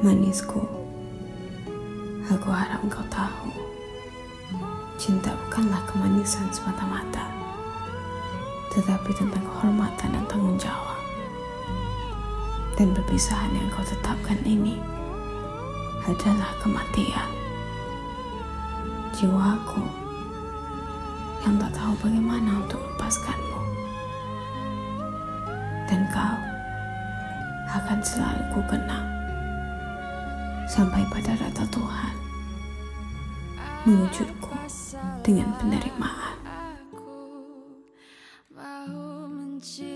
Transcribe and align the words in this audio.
Manisku, 0.00 0.64
aku 2.24 2.48
harap 2.48 2.80
engkau 2.80 3.04
tahu, 3.12 3.52
cinta 4.96 5.28
bukanlah 5.44 5.84
kemanisan 5.84 6.48
semata-mata, 6.48 7.28
tetapi 8.72 9.12
tentang 9.12 9.44
kehormatan 9.44 10.16
dan 10.16 10.24
tanggung 10.24 10.56
jawab. 10.56 10.96
Dan 12.80 12.96
perpisahan 12.96 13.52
yang 13.52 13.68
kau 13.68 13.84
tetapkan 13.84 14.40
ini 14.48 14.80
adalah 16.08 16.48
kematian. 16.64 17.28
Jiwaku 19.12 19.84
yang 21.44 21.60
tak 21.60 21.76
tahu 21.76 21.92
bagaimana 22.00 22.56
untuk 22.56 22.80
melepaskanmu. 22.88 23.60
Dan 25.92 26.08
kau 26.08 26.40
akan 27.68 28.00
selalu 28.00 28.42
ku 28.56 28.64
kenang 28.64 29.19
sampai 30.80 31.04
pada 31.12 31.36
rata 31.36 31.60
Tuhan 31.68 32.14
mengujudku 33.84 34.48
dengan 35.20 35.52
penerimaan. 35.60 36.40
Aku 36.48 37.20
mau 38.48 39.28
menci- 39.28 39.89